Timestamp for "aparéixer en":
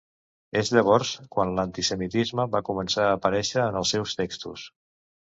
3.21-3.81